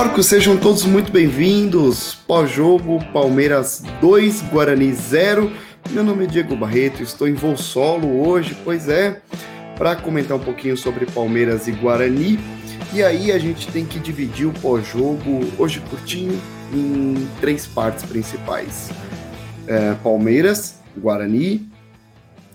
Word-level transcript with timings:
Aeroporcos, 0.00 0.26
sejam 0.28 0.56
todos 0.56 0.82
muito 0.84 1.12
bem-vindos. 1.12 2.14
Pós-jogo, 2.26 3.04
Palmeiras 3.12 3.82
2, 4.00 4.40
Guarani 4.50 4.94
0. 4.94 5.52
Meu 5.90 6.02
nome 6.02 6.24
é 6.24 6.26
Diego 6.26 6.56
Barreto, 6.56 7.02
estou 7.02 7.28
em 7.28 7.34
voo 7.34 7.54
solo 7.54 8.26
hoje, 8.26 8.56
pois 8.64 8.88
é, 8.88 9.20
para 9.76 9.94
comentar 9.94 10.38
um 10.38 10.40
pouquinho 10.40 10.74
sobre 10.74 11.04
Palmeiras 11.04 11.68
e 11.68 11.72
Guarani. 11.72 12.40
E 12.94 13.02
aí 13.02 13.30
a 13.30 13.38
gente 13.38 13.70
tem 13.70 13.84
que 13.84 13.98
dividir 13.98 14.46
o 14.46 14.54
pós-jogo, 14.54 15.46
hoje 15.58 15.80
curtinho, 15.80 16.40
em 16.72 17.28
três 17.38 17.66
partes 17.66 18.02
principais: 18.02 18.88
é, 19.66 19.92
Palmeiras, 20.02 20.80
Guarani 20.96 21.68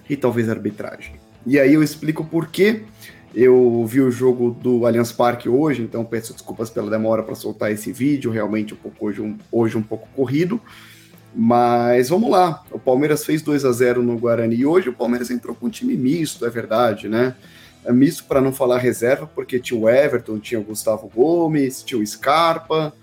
e 0.09 0.18
talvez 0.18 0.49
arbitragem. 0.49 1.18
E 1.46 1.59
aí 1.59 1.76
eu 1.76 1.84
explico 1.84 2.26
por 2.26 2.48
quê. 2.48 2.85
Eu 3.35 3.85
vi 3.85 3.99
o 3.99 4.09
jogo 4.09 4.52
do 4.52 4.85
Allianz 4.85 5.12
Parque 5.12 5.49
hoje, 5.49 5.81
então 5.81 6.05
peço 6.05 6.31
desculpas 6.31 6.70
pela 6.70 6.89
demora 6.89 7.21
para 7.21 7.35
soltar 7.35 7.70
esse 7.70 7.91
vídeo, 7.91 8.31
realmente 8.31 8.73
um 8.73 8.77
pouco 8.77 9.07
hoje, 9.07 9.21
um, 9.21 9.38
hoje 9.52 9.77
um 9.77 9.84
pouco 9.84 10.07
corrido. 10.16 10.62
Mas 11.35 12.07
vamos 12.07 12.31
lá, 12.31 12.63
o 12.71 12.79
Palmeiras 12.79 13.26
fez 13.26 13.41
2 13.41 13.66
a 13.66 13.73
0 13.73 14.02
no 14.02 14.17
Guarani 14.17 14.55
e 14.55 14.66
hoje 14.66 14.88
o 14.88 14.93
Palmeiras 14.93 15.29
entrou 15.29 15.53
com 15.53 15.66
um 15.66 15.70
time 15.70 15.98
misto, 15.98 16.45
é 16.45 16.49
verdade, 16.49 17.09
né? 17.09 17.35
É 17.84 17.91
misto 17.91 18.23
para 18.23 18.40
não 18.40 18.53
falar 18.53 18.77
reserva, 18.77 19.27
porque 19.27 19.59
tinha 19.59 19.77
o 19.77 19.90
Everton, 19.90 20.40
tinha 20.40 20.57
o 20.57 20.63
Gustavo 20.63 21.12
Gomes, 21.13 21.84
tinha 21.84 21.99
o 21.99 22.07
Scarpa, 22.07 22.93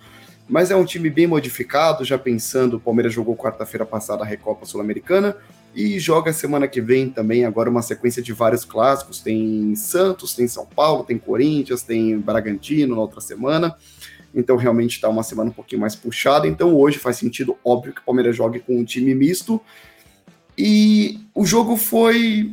mas 0.48 0.70
é 0.70 0.76
um 0.76 0.84
time 0.86 1.10
bem 1.10 1.26
modificado, 1.26 2.06
já 2.06 2.16
pensando, 2.16 2.78
o 2.78 2.80
Palmeiras 2.80 3.12
jogou 3.12 3.36
quarta-feira 3.36 3.84
passada 3.84 4.24
a 4.24 4.26
Recopa 4.26 4.64
Sul-Americana, 4.64 5.36
e 5.74 5.98
joga 5.98 6.32
semana 6.32 6.68
que 6.68 6.80
vem 6.80 7.08
também, 7.08 7.44
agora 7.44 7.70
uma 7.70 7.82
sequência 7.82 8.22
de 8.22 8.32
vários 8.32 8.64
clássicos. 8.64 9.20
Tem 9.20 9.74
Santos, 9.74 10.34
tem 10.34 10.46
São 10.46 10.66
Paulo, 10.66 11.04
tem 11.04 11.18
Corinthians, 11.18 11.82
tem 11.82 12.18
Bragantino 12.18 12.94
na 12.94 13.00
outra 13.00 13.20
semana. 13.20 13.74
Então 14.34 14.56
realmente 14.56 14.96
está 14.96 15.08
uma 15.08 15.22
semana 15.22 15.50
um 15.50 15.52
pouquinho 15.52 15.80
mais 15.80 15.96
puxada. 15.96 16.46
Então 16.46 16.74
hoje 16.76 16.98
faz 16.98 17.16
sentido, 17.16 17.56
óbvio, 17.64 17.94
que 17.94 18.00
o 18.00 18.04
Palmeiras 18.04 18.36
jogue 18.36 18.60
com 18.60 18.78
um 18.78 18.84
time 18.84 19.14
misto. 19.14 19.60
E 20.56 21.20
o 21.34 21.46
jogo 21.46 21.76
foi 21.76 22.52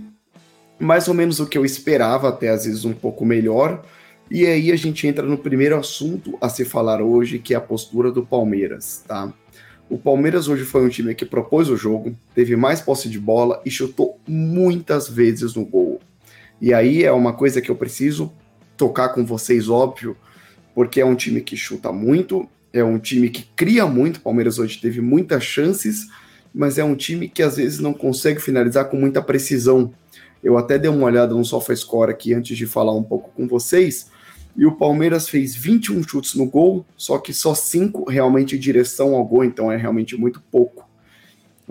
mais 0.80 1.10
ou 1.10 1.14
menos 1.14 1.42
o 1.42 1.46
que 1.46 1.58
eu 1.58 1.66
esperava, 1.66 2.30
até 2.30 2.50
às 2.50 2.66
vezes 2.66 2.86
um 2.86 2.94
pouco 2.94 3.26
melhor. 3.26 3.84
E 4.32 4.46
aí 4.46 4.72
a 4.72 4.76
gente 4.76 5.06
entra 5.08 5.26
no 5.26 5.38
primeiro 5.38 5.78
assunto 5.78 6.38
a 6.40 6.48
se 6.48 6.64
falar 6.64 7.02
hoje, 7.02 7.40
que 7.40 7.54
é 7.54 7.58
a 7.58 7.62
postura 7.62 8.12
do 8.12 8.26
Palmeiras, 8.26 9.04
tá? 9.06 9.34
O 9.90 9.98
Palmeiras 9.98 10.48
hoje 10.48 10.66
foi 10.66 10.86
um 10.86 10.90
time 10.90 11.16
que 11.16 11.26
propôs 11.26 11.68
o 11.68 11.76
jogo, 11.76 12.16
teve 12.36 12.56
mais 12.56 12.80
posse 12.80 13.10
de 13.10 13.20
bola 13.20 13.60
e 13.66 13.72
chutou 13.72 14.20
muitas 14.28 15.10
vezes 15.10 15.56
no 15.56 15.66
gol. 15.66 16.00
E 16.62 16.72
aí 16.72 17.04
é 17.04 17.12
uma 17.12 17.34
coisa 17.34 17.60
que 17.60 17.72
eu 17.72 17.76
preciso 17.76 18.32
tocar 18.78 19.10
com 19.10 19.26
vocês, 19.26 19.68
óbvio, 19.68 20.16
porque 20.76 21.02
é 21.02 21.06
um 21.06 21.16
time 21.16 21.42
que 21.42 21.58
chuta 21.58 21.92
muito, 21.92 22.48
é 22.72 22.84
um 22.84 23.00
time 23.00 23.32
que 23.32 23.44
cria 23.56 23.88
muito. 23.88 24.18
O 24.18 24.22
Palmeiras 24.22 24.60
hoje 24.60 24.80
teve 24.80 25.02
muitas 25.02 25.44
chances, 25.44 26.08
mas 26.54 26.78
é 26.78 26.84
um 26.84 26.96
time 26.96 27.28
que 27.28 27.42
às 27.42 27.58
vezes 27.58 27.80
não 27.80 27.94
consegue 27.94 28.40
finalizar 28.40 28.86
com 28.86 28.98
muita 28.98 29.24
precisão. 29.24 29.92
Eu 30.44 30.56
até 30.56 30.78
dei 30.78 30.92
uma 30.92 31.08
olhada 31.08 31.34
no 31.34 31.44
SofaScore 31.44 32.12
aqui 32.12 32.32
antes 32.32 32.56
de 32.56 32.68
falar 32.68 32.94
um 32.96 33.04
pouco 33.04 33.32
com 33.36 33.48
vocês 33.48 34.12
e 34.56 34.66
o 34.66 34.76
Palmeiras 34.76 35.30
fez 35.30 35.56
21 35.56 36.04
chutes 36.04 36.36
no 36.36 36.46
gol, 36.46 36.86
só 36.98 37.18
que 37.18 37.34
só 37.34 37.56
5 37.56 38.10
realmente 38.10 38.56
em 38.56 38.60
direção 38.60 39.16
ao 39.16 39.26
gol, 39.26 39.44
então 39.44 39.72
é 39.72 39.78
realmente 39.78 40.18
muito 40.18 40.42
pouco. 40.52 40.88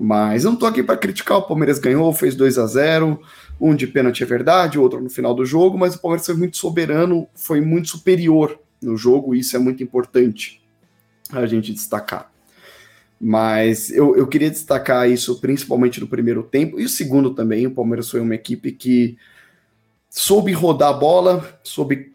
Mas 0.00 0.44
eu 0.44 0.52
não 0.52 0.58
tô 0.58 0.66
aqui 0.66 0.82
para 0.82 0.96
criticar, 0.96 1.38
o 1.38 1.42
Palmeiras 1.42 1.78
ganhou, 1.78 2.12
fez 2.12 2.34
2 2.34 2.58
a 2.58 2.67
0 2.67 3.20
um 3.61 3.74
de 3.74 3.86
pênalti 3.88 4.22
é 4.22 4.27
verdade, 4.27 4.78
outro 4.78 5.00
no 5.00 5.11
final 5.11 5.34
do 5.34 5.44
jogo, 5.44 5.77
mas 5.77 5.96
o 5.96 6.00
Palmeiras 6.00 6.24
foi 6.24 6.36
muito 6.36 6.56
soberano, 6.56 7.27
foi 7.34 7.61
muito 7.61 7.88
superior 7.88 8.58
no 8.80 8.96
jogo, 8.96 9.34
e 9.34 9.40
isso 9.40 9.56
é 9.56 9.58
muito 9.58 9.83
importante 9.83 10.62
a 11.33 11.44
gente 11.46 11.72
destacar. 11.72 12.30
Mas 13.20 13.90
eu, 13.90 14.17
eu 14.17 14.28
queria 14.28 14.48
destacar 14.48 15.11
isso 15.11 15.40
principalmente 15.40 16.00
no 16.00 16.06
primeiro 16.06 16.44
tempo, 16.44 16.78
e 16.78 16.84
o 16.84 16.88
segundo 16.88 17.34
também, 17.34 17.67
o 17.67 17.72
Palmeiras 17.72 18.08
foi 18.08 18.20
uma 18.20 18.36
equipe 18.36 18.70
que 18.70 19.17
soube 20.08 20.52
rodar 20.52 20.90
a 20.90 20.92
bola, 20.92 21.58
soube 21.64 22.12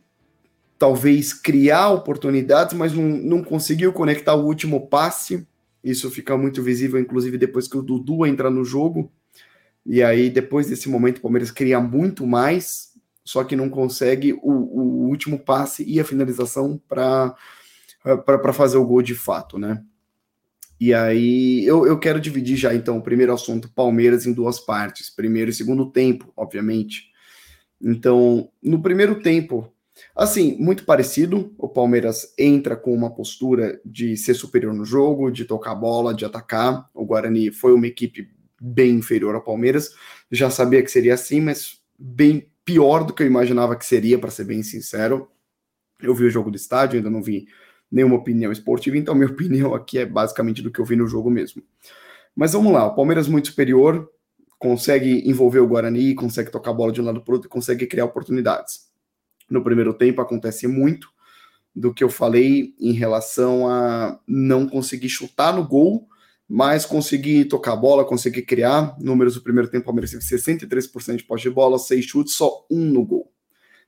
talvez 0.78 1.34
criar 1.34 1.90
oportunidades, 1.90 2.74
mas 2.74 2.94
não, 2.94 3.04
não 3.04 3.44
conseguiu 3.44 3.94
conectar 3.94 4.36
o 4.36 4.46
último 4.46 4.88
passe. 4.88 5.48
Isso 5.84 6.10
fica 6.10 6.38
muito 6.38 6.62
visível, 6.62 7.00
inclusive, 7.00 7.38
depois 7.38 7.68
que 7.68 7.78
o 7.78 7.82
Dudu 7.82 8.26
entra 8.26 8.50
no 8.50 8.64
jogo. 8.64 9.12
E 9.86 10.02
aí, 10.02 10.30
depois 10.30 10.68
desse 10.68 10.90
momento, 10.90 11.18
o 11.18 11.22
Palmeiras 11.22 11.52
cria 11.52 11.80
muito 11.80 12.26
mais, 12.26 12.94
só 13.24 13.44
que 13.44 13.56
não 13.56 13.70
consegue 13.70 14.34
o, 14.34 14.52
o 14.52 15.08
último 15.10 15.38
passe 15.38 15.84
e 15.86 16.00
a 16.00 16.06
finalização 16.06 16.82
para 16.88 17.36
fazer 18.54 18.78
o 18.78 18.86
gol 18.86 19.02
de 19.02 19.16
fato, 19.16 19.58
né? 19.58 19.84
E 20.80 20.94
aí, 20.94 21.66
eu, 21.66 21.86
eu 21.86 21.98
quero 21.98 22.20
dividir 22.20 22.58
já, 22.58 22.74
então, 22.74 22.98
o 22.98 23.02
primeiro 23.02 23.34
assunto, 23.34 23.72
Palmeiras, 23.74 24.26
em 24.26 24.34
duas 24.34 24.60
partes. 24.60 25.10
Primeiro 25.10 25.50
e 25.50 25.54
segundo 25.54 25.90
tempo, 25.90 26.32
obviamente. 26.36 27.12
Então, 27.82 28.50
no 28.62 28.82
primeiro 28.82 29.22
tempo, 29.22 29.73
Assim, 30.16 30.56
muito 30.60 30.86
parecido, 30.86 31.54
o 31.58 31.68
Palmeiras 31.68 32.34
entra 32.38 32.76
com 32.76 32.94
uma 32.94 33.10
postura 33.10 33.82
de 33.84 34.16
ser 34.16 34.36
superior 34.36 34.74
no 34.74 34.86
jogo, 34.86 35.32
de 35.32 35.44
tocar 35.44 35.72
a 35.72 35.76
bola, 35.76 36.14
de 36.14 36.24
atacar. 36.24 36.88
O 36.94 37.04
Guarani 37.04 37.52
foi 37.52 37.74
uma 37.74 37.88
equipe 37.88 38.30
bem 38.62 38.92
inferior 38.96 39.34
ao 39.34 39.44
Palmeiras, 39.44 39.94
já 40.32 40.50
sabia 40.50 40.82
que 40.82 40.92
seria 40.92 41.16
assim, 41.16 41.42
mas 41.42 41.82
bem 41.98 42.48
pior 42.64 43.04
do 43.04 43.14
que 43.14 43.24
eu 43.24 43.28
imaginava 43.28 43.76
que 43.76 43.86
seria, 43.86 44.18
para 44.18 44.32
ser 44.32 44.46
bem 44.46 44.62
sincero. 44.64 45.28
Eu 46.02 46.14
vi 46.14 46.26
o 46.26 46.30
jogo 46.30 46.50
do 46.50 46.56
estádio, 46.56 46.98
ainda 46.98 47.10
não 47.10 47.22
vi 47.22 47.48
nenhuma 47.92 48.16
opinião 48.16 48.52
esportiva, 48.52 48.98
então 48.98 49.16
minha 49.16 49.28
opinião 49.32 49.74
aqui 49.74 49.98
é 49.98 50.06
basicamente 50.06 50.62
do 50.62 50.72
que 50.72 50.80
eu 50.80 50.86
vi 50.86 50.96
no 50.96 51.08
jogo 51.08 51.30
mesmo. 51.30 51.62
Mas 52.36 52.54
vamos 52.54 52.72
lá, 52.72 52.86
o 52.86 52.96
Palmeiras 52.96 53.28
muito 53.28 53.50
superior, 53.50 54.10
consegue 54.60 55.28
envolver 55.28 55.60
o 55.60 55.68
Guarani, 55.68 56.16
consegue 56.16 56.52
tocar 56.52 56.72
a 56.72 56.74
bola 56.74 56.92
de 56.92 57.02
um 57.02 57.06
lado 57.06 57.22
para 57.22 57.32
o 57.32 57.36
outro 57.36 57.50
consegue 57.50 57.86
criar 57.86 58.06
oportunidades 58.06 58.93
no 59.50 59.64
primeiro 59.64 59.94
tempo 59.94 60.22
acontece 60.22 60.68
muito 60.68 61.08
do 61.76 61.94
que 61.94 62.04
eu 62.04 62.10
falei 62.10 62.76
em 62.80 62.92
relação 62.92 63.68
a 63.68 64.20
não 64.28 64.68
conseguir 64.68 65.10
chutar 65.10 65.54
no 65.54 65.68
gol, 65.68 66.08
mas 66.48 66.86
conseguir 66.86 67.46
tocar 67.46 67.74
a 67.74 67.76
bola, 67.76 68.06
conseguir 68.06 68.44
criar. 68.44 68.96
Números 69.00 69.36
do 69.36 69.42
primeiro 69.42 69.70
tempo, 69.70 69.84
o 69.84 69.86
Palmeiras 69.86 70.12
teve 70.12 70.24
63% 70.24 71.16
de 71.16 71.24
posse 71.24 71.44
de 71.44 71.50
bola, 71.50 71.80
seis 71.80 72.06
chutes, 72.06 72.36
só 72.36 72.66
um 72.70 72.86
no 72.86 73.04
gol. 73.04 73.34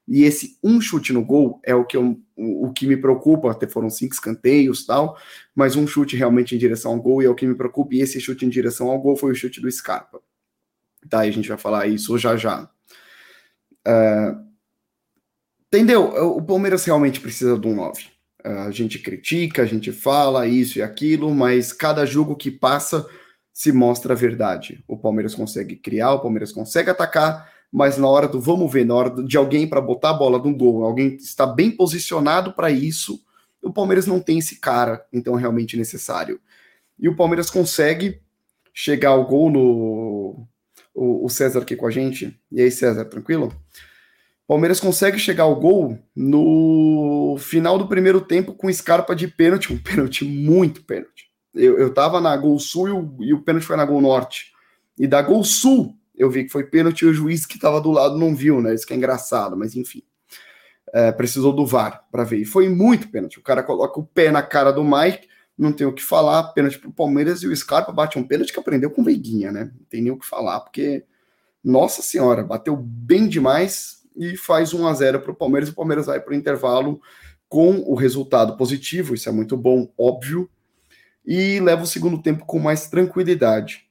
E 0.07 0.23
esse 0.23 0.57
um 0.63 0.79
chute 0.79 1.11
no 1.11 1.23
gol 1.23 1.59
é 1.63 1.73
o 1.73 1.83
que, 1.83 1.97
eu, 1.97 2.19
o 2.35 2.71
que 2.71 2.85
me 2.85 2.95
preocupa, 2.95 3.51
até 3.51 3.67
foram 3.67 3.89
cinco 3.89 4.13
escanteios 4.13 4.85
tal, 4.85 5.17
mas 5.53 5.75
um 5.75 5.87
chute 5.87 6.15
realmente 6.15 6.55
em 6.55 6.59
direção 6.59 6.91
ao 6.91 7.01
gol 7.01 7.21
e 7.21 7.25
é 7.25 7.29
o 7.29 7.35
que 7.35 7.45
me 7.45 7.55
preocupa, 7.55 7.95
e 7.95 8.01
esse 8.01 8.19
chute 8.19 8.45
em 8.45 8.49
direção 8.49 8.89
ao 8.89 8.99
gol 8.99 9.15
foi 9.15 9.31
o 9.31 9.35
chute 9.35 9.59
do 9.59 9.71
Scarpa. 9.71 10.21
Tá, 11.09 11.25
e 11.25 11.29
a 11.29 11.31
gente 11.31 11.49
vai 11.49 11.57
falar 11.57 11.87
isso 11.87 12.17
já 12.17 12.35
já. 12.35 12.69
Uh, 13.87 14.44
Entendeu? 15.75 16.05
O 16.35 16.41
Palmeiras 16.41 16.85
realmente 16.85 17.19
precisa 17.19 17.57
de 17.57 17.67
um 17.67 17.75
9. 17.75 18.05
A 18.43 18.71
gente 18.71 18.99
critica, 18.99 19.63
a 19.63 19.65
gente 19.65 19.91
fala 19.91 20.47
isso 20.47 20.79
e 20.79 20.81
aquilo, 20.81 21.33
mas 21.33 21.73
cada 21.73 22.05
jogo 22.05 22.35
que 22.35 22.51
passa 22.51 23.07
se 23.51 23.71
mostra 23.71 24.13
a 24.13 24.17
verdade. 24.17 24.83
O 24.87 24.97
Palmeiras 24.97 25.33
consegue 25.33 25.75
criar, 25.75 26.13
o 26.13 26.19
Palmeiras 26.19 26.51
consegue 26.51 26.89
atacar, 26.89 27.49
mas 27.71 27.97
na 27.97 28.07
hora 28.07 28.27
do 28.27 28.39
vamos 28.39 28.71
ver, 28.71 28.85
na 28.85 28.93
hora 28.93 29.23
de 29.23 29.37
alguém 29.37 29.67
para 29.67 29.81
botar 29.81 30.11
a 30.11 30.13
bola 30.13 30.37
no 30.37 30.55
gol, 30.55 30.83
alguém 30.83 31.15
está 31.15 31.47
bem 31.47 31.71
posicionado 31.71 32.53
para 32.53 32.69
isso, 32.69 33.19
o 33.61 33.73
Palmeiras 33.73 34.05
não 34.05 34.19
tem 34.19 34.37
esse 34.37 34.59
cara, 34.59 35.03
então 35.11 35.37
é 35.37 35.39
realmente 35.39 35.75
necessário. 35.75 36.39
E 36.99 37.09
o 37.09 37.15
Palmeiras 37.15 37.49
consegue 37.49 38.21
chegar 38.73 39.09
ao 39.09 39.25
gol 39.25 39.49
no. 39.49 40.47
O 40.93 41.27
César 41.27 41.59
aqui 41.61 41.75
com 41.75 41.87
a 41.87 41.91
gente. 41.91 42.39
E 42.49 42.61
aí, 42.61 42.71
César, 42.71 43.03
tranquilo? 43.05 43.53
Palmeiras 44.47 44.79
consegue 44.79 45.17
chegar 45.17 45.43
ao 45.43 45.55
gol 45.55 45.97
no 46.15 47.35
final 47.39 47.77
do 47.77 47.87
primeiro 47.87 48.21
tempo 48.21 48.53
com 48.53 48.71
Scarpa 48.71 49.15
de 49.15 49.27
pênalti, 49.27 49.73
um 49.73 49.77
pênalti 49.77 50.23
muito 50.23 50.83
pênalti. 50.83 51.31
Eu, 51.53 51.79
eu 51.79 51.93
tava 51.93 52.21
na 52.21 52.35
Gol 52.37 52.59
Sul 52.59 52.87
e 52.87 52.91
o, 52.91 53.17
e 53.21 53.33
o 53.33 53.41
pênalti 53.41 53.65
foi 53.65 53.77
na 53.77 53.85
Gol 53.85 54.01
Norte. 54.01 54.53
E 54.97 55.07
da 55.07 55.21
Gol 55.21 55.43
Sul 55.43 55.97
eu 56.17 56.29
vi 56.29 56.43
que 56.43 56.51
foi 56.51 56.63
pênalti 56.63 57.01
e 57.01 57.05
o 57.05 57.13
juiz 57.13 57.45
que 57.45 57.59
tava 57.59 57.81
do 57.81 57.91
lado 57.91 58.17
não 58.17 58.35
viu, 58.35 58.61
né? 58.61 58.73
Isso 58.73 58.85
que 58.85 58.93
é 58.93 58.95
engraçado, 58.95 59.57
mas 59.57 59.75
enfim. 59.75 60.03
É, 60.93 61.11
precisou 61.11 61.51
do 61.51 61.65
VAR 61.65 62.05
para 62.11 62.23
ver. 62.23 62.37
E 62.37 62.45
foi 62.45 62.69
muito 62.69 63.09
pênalti. 63.09 63.39
O 63.39 63.43
cara 63.43 63.63
coloca 63.63 63.99
o 63.99 64.05
pé 64.05 64.31
na 64.31 64.41
cara 64.41 64.71
do 64.71 64.83
Mike, 64.83 65.27
não 65.57 65.71
tem 65.71 65.87
o 65.87 65.93
que 65.93 66.03
falar, 66.03 66.53
pênalti 66.53 66.79
pro 66.79 66.91
Palmeiras 66.91 67.41
e 67.41 67.47
o 67.47 67.55
Scarpa 67.55 67.91
bate 67.91 68.19
um 68.19 68.23
pênalti 68.23 68.53
que 68.53 68.59
aprendeu 68.59 68.91
com 68.91 69.03
Veiguinha, 69.03 69.51
né? 69.51 69.71
Não 69.77 69.85
tem 69.89 70.01
nem 70.01 70.11
o 70.11 70.19
que 70.19 70.25
falar, 70.25 70.59
porque, 70.59 71.03
nossa 71.63 72.01
senhora, 72.01 72.43
bateu 72.43 72.75
bem 72.77 73.27
demais 73.27 74.04
e 74.15 74.37
faz 74.37 74.73
1 74.73 74.87
a 74.87 74.93
0 74.93 75.21
para 75.21 75.31
o 75.31 75.35
Palmeiras. 75.35 75.69
O 75.69 75.75
Palmeiras 75.75 76.05
vai 76.05 76.19
para 76.19 76.31
o 76.31 76.35
intervalo 76.35 77.01
com 77.47 77.83
o 77.85 77.95
resultado 77.95 78.57
positivo, 78.57 79.13
isso 79.13 79.29
é 79.29 79.31
muito 79.31 79.55
bom, 79.55 79.91
óbvio, 79.97 80.49
e 81.25 81.59
leva 81.59 81.83
o 81.83 81.87
segundo 81.87 82.21
tempo 82.21 82.45
com 82.45 82.59
mais 82.59 82.89
tranquilidade. 82.89 83.85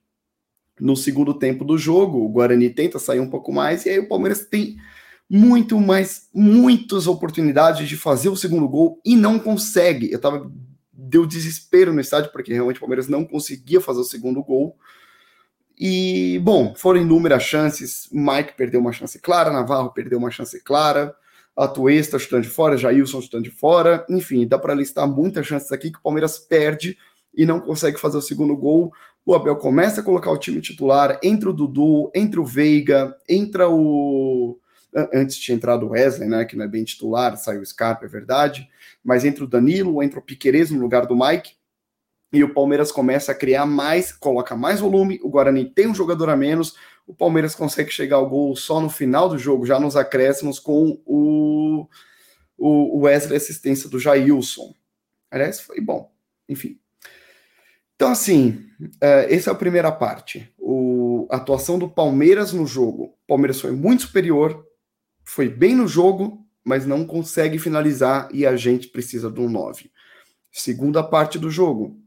No 0.78 0.96
segundo 0.96 1.34
tempo 1.34 1.64
do 1.64 1.78
jogo, 1.78 2.18
o 2.24 2.28
Guarani 2.28 2.68
tenta 2.68 2.98
sair 2.98 3.20
um 3.20 3.30
pouco 3.30 3.52
mais, 3.52 3.86
e 3.86 3.90
aí 3.90 3.98
o 4.00 4.08
Palmeiras 4.08 4.44
tem 4.44 4.76
muito, 5.30 5.78
mas 5.80 6.28
muitas 6.34 7.06
oportunidades 7.06 7.88
de 7.88 7.96
fazer 7.96 8.28
o 8.28 8.36
segundo 8.36 8.68
gol 8.68 9.00
e 9.04 9.16
não 9.16 9.38
consegue. 9.38 10.10
Eu 10.12 10.20
tava 10.20 10.50
deu 10.96 11.26
desespero 11.26 11.92
no 11.92 12.00
estádio 12.00 12.30
porque 12.32 12.52
realmente 12.52 12.76
o 12.76 12.80
Palmeiras 12.80 13.08
não 13.08 13.24
conseguia 13.24 13.80
fazer 13.80 14.00
o 14.00 14.04
segundo 14.04 14.42
gol. 14.42 14.76
E, 15.78 16.40
bom, 16.42 16.74
foram 16.76 17.00
inúmeras 17.00 17.42
chances. 17.42 18.08
Mike 18.12 18.54
perdeu 18.56 18.80
uma 18.80 18.92
chance 18.92 19.18
clara, 19.18 19.50
Navarro 19.50 19.90
perdeu 19.90 20.18
uma 20.18 20.30
chance 20.30 20.60
clara, 20.62 21.14
Atuesta 21.56 22.18
chutando 22.18 22.42
de 22.42 22.48
fora, 22.48 22.76
Jailson 22.76 23.20
chutando 23.20 23.44
de 23.44 23.50
fora. 23.50 24.04
Enfim, 24.08 24.46
dá 24.46 24.58
para 24.58 24.74
listar 24.74 25.06
muitas 25.08 25.46
chances 25.46 25.70
aqui 25.72 25.90
que 25.90 25.98
o 25.98 26.02
Palmeiras 26.02 26.38
perde 26.38 26.96
e 27.34 27.44
não 27.44 27.60
consegue 27.60 27.98
fazer 27.98 28.16
o 28.16 28.22
segundo 28.22 28.56
gol. 28.56 28.92
O 29.26 29.34
Abel 29.34 29.56
começa 29.56 30.00
a 30.00 30.04
colocar 30.04 30.30
o 30.30 30.38
time 30.38 30.60
titular, 30.60 31.18
entra 31.22 31.50
o 31.50 31.52
Dudu, 31.52 32.10
entra 32.14 32.40
o 32.40 32.44
Veiga, 32.44 33.16
entra 33.28 33.68
o. 33.68 34.58
Antes 35.12 35.36
tinha 35.38 35.56
entrado 35.56 35.86
o 35.86 35.90
Wesley, 35.90 36.28
né? 36.28 36.44
Que 36.44 36.56
não 36.56 36.64
é 36.64 36.68
bem 36.68 36.84
titular, 36.84 37.36
saiu 37.36 37.62
o 37.62 37.66
Scarpa, 37.66 38.04
é 38.04 38.08
verdade. 38.08 38.68
Mas 39.02 39.24
entra 39.24 39.42
o 39.42 39.46
Danilo, 39.46 40.02
entra 40.02 40.20
o 40.20 40.22
Piqueires 40.22 40.70
no 40.70 40.80
lugar 40.80 41.06
do 41.06 41.16
Mike 41.16 41.54
e 42.34 42.42
o 42.42 42.52
Palmeiras 42.52 42.90
começa 42.90 43.32
a 43.32 43.34
criar 43.34 43.64
mais, 43.64 44.12
coloca 44.12 44.56
mais 44.56 44.80
volume, 44.80 45.20
o 45.22 45.30
Guarani 45.30 45.64
tem 45.64 45.86
um 45.86 45.94
jogador 45.94 46.28
a 46.28 46.36
menos, 46.36 46.74
o 47.06 47.14
Palmeiras 47.14 47.54
consegue 47.54 47.90
chegar 47.90 48.16
ao 48.16 48.28
gol 48.28 48.56
só 48.56 48.80
no 48.80 48.90
final 48.90 49.28
do 49.28 49.38
jogo, 49.38 49.64
já 49.64 49.78
nos 49.78 49.96
acréscimos, 49.96 50.58
com 50.58 51.00
o, 51.06 51.86
o 52.58 53.00
Wesley 53.02 53.36
assistência 53.36 53.88
do 53.88 54.00
Jailson. 54.00 54.74
Aliás, 55.30 55.60
foi 55.60 55.80
bom, 55.80 56.10
enfim. 56.48 56.78
Então, 57.94 58.10
assim, 58.10 58.66
é, 59.00 59.32
essa 59.32 59.50
é 59.50 59.52
a 59.52 59.56
primeira 59.56 59.92
parte. 59.92 60.52
O, 60.58 61.28
a 61.30 61.36
atuação 61.36 61.78
do 61.78 61.88
Palmeiras 61.88 62.52
no 62.52 62.66
jogo. 62.66 63.04
O 63.04 63.26
Palmeiras 63.28 63.60
foi 63.60 63.70
muito 63.70 64.02
superior, 64.02 64.66
foi 65.24 65.48
bem 65.48 65.74
no 65.74 65.86
jogo, 65.86 66.44
mas 66.64 66.86
não 66.86 67.06
consegue 67.06 67.58
finalizar 67.58 68.28
e 68.32 68.46
a 68.46 68.56
gente 68.56 68.88
precisa 68.88 69.30
de 69.30 69.40
um 69.40 69.48
9. 69.48 69.90
Segunda 70.50 71.02
parte 71.02 71.38
do 71.38 71.50
jogo. 71.50 72.00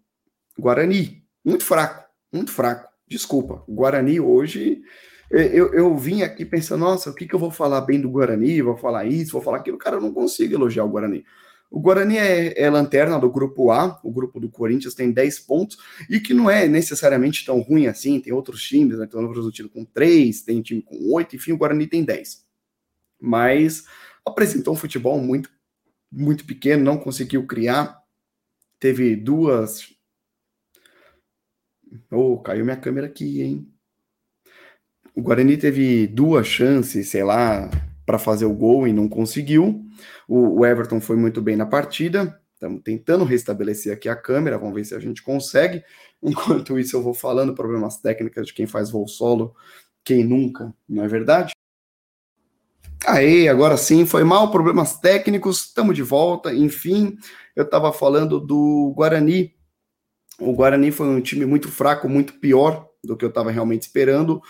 Guarani, 0.60 1.24
muito 1.44 1.64
fraco, 1.64 2.04
muito 2.32 2.52
fraco. 2.52 2.90
Desculpa, 3.08 3.64
Guarani 3.68 4.20
hoje. 4.20 4.82
Eu, 5.30 5.74
eu 5.74 5.96
vim 5.98 6.22
aqui 6.22 6.46
pensando, 6.46 6.82
nossa, 6.82 7.10
o 7.10 7.14
que, 7.14 7.28
que 7.28 7.36
eu 7.36 7.40
vou 7.40 7.52
falar 7.52 7.82
bem 7.82 8.00
do 8.00 8.10
Guarani? 8.10 8.62
Vou 8.62 8.78
falar 8.78 9.06
isso, 9.06 9.34
vou 9.34 9.42
falar 9.42 9.58
aquilo. 9.58 9.78
Cara, 9.78 9.98
eu 9.98 10.02
não 10.02 10.14
consigo 10.14 10.54
elogiar 10.54 10.86
o 10.86 10.90
Guarani. 10.90 11.26
O 11.70 11.82
Guarani 11.82 12.18
é, 12.18 12.62
é, 12.62 12.70
lanterna 12.70 13.20
do 13.20 13.30
grupo 13.30 13.72
A, 13.72 14.00
o 14.04 14.12
grupo 14.12 14.40
do 14.40 14.50
Corinthians 14.50 14.94
tem 14.94 15.12
10 15.12 15.40
pontos, 15.42 15.78
e 16.10 16.20
que 16.20 16.34
não 16.34 16.50
é 16.50 16.66
necessariamente 16.68 17.46
tão 17.46 17.60
ruim 17.60 17.88
assim. 17.88 18.22
Tem 18.22 18.32
outros 18.32 18.62
times, 18.64 18.98
né? 18.98 19.06
Tem 19.06 19.20
outros 19.20 19.54
times 19.54 19.72
com 19.72 19.84
3, 19.84 20.42
tem 20.44 20.62
time 20.62 20.82
com 20.82 21.12
8, 21.14 21.36
enfim, 21.36 21.52
o 21.52 21.58
Guarani 21.58 21.88
tem 21.88 22.06
10. 22.06 22.46
Mas 23.20 23.84
apresentou 24.26 24.74
um 24.74 24.78
futebol 24.78 25.20
muito, 25.20 25.50
muito 26.10 26.46
pequeno, 26.46 26.84
não 26.84 26.98
conseguiu 26.98 27.46
criar. 27.46 28.02
Teve 28.80 29.16
duas 29.16 29.97
Oh, 32.12 32.38
caiu 32.40 32.64
minha 32.64 32.78
câmera 32.78 33.08
aqui, 33.08 33.42
hein? 33.42 33.68
O 35.16 35.22
Guarani 35.22 35.58
teve 35.58 36.06
duas 36.08 36.46
chances, 36.46 37.10
sei 37.10 37.24
lá, 37.24 37.70
para 38.06 38.20
fazer 38.20 38.46
o 38.46 38.54
gol 38.54 38.88
e 38.88 38.94
não 38.94 39.10
conseguiu. 39.10 39.84
O, 40.28 40.60
o 40.60 40.66
Everton 40.66 41.02
foi 41.02 41.18
muito 41.18 41.42
bem 41.42 41.56
na 41.56 41.66
partida. 41.66 42.40
Estamos 42.54 42.82
tentando 42.84 43.24
restabelecer 43.24 43.94
aqui 43.94 44.10
a 44.10 44.16
câmera, 44.16 44.58
vamos 44.58 44.76
ver 44.76 44.86
se 44.86 44.96
a 44.96 45.00
gente 45.00 45.22
consegue. 45.22 45.84
Enquanto 46.22 46.80
isso, 46.80 46.96
eu 46.96 47.04
vou 47.04 47.14
falando 47.14 47.54
problemas 47.54 47.98
técnicos 47.98 48.48
de 48.48 48.54
quem 48.54 48.66
faz 48.66 48.90
voo 48.90 49.08
solo, 49.08 49.56
quem 50.04 50.24
nunca, 50.24 50.74
não 50.88 51.04
é 51.04 51.08
verdade? 51.08 51.54
Aí, 53.06 53.48
agora 53.48 53.78
sim, 53.78 54.06
foi 54.06 54.24
mal, 54.24 54.52
problemas 54.52 55.00
técnicos, 55.00 55.66
estamos 55.66 55.96
de 55.96 56.02
volta. 56.02 56.54
Enfim, 56.54 57.18
eu 57.56 57.64
estava 57.64 57.94
falando 57.94 58.40
do 58.40 58.94
Guarani 58.96 59.57
o 60.40 60.54
Guarani 60.54 60.92
foi 60.92 61.08
um 61.08 61.22
time 61.22 61.46
muito 61.46 61.70
fraco, 61.70 62.08
muito 62.08 62.34
pior 62.40 62.88
do 63.04 63.16
que 63.16 63.26
eu 63.26 63.30
estava 63.30 63.52
realmente 63.52 63.84
esperando, 63.84 64.42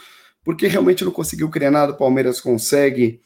porque 0.44 0.68
realmente 0.68 1.06
não 1.06 1.12
conseguiu 1.12 1.50
criar 1.50 1.72
nada. 1.72 1.94
O 1.94 1.98
Palmeiras 1.98 2.42
consegue, 2.42 3.22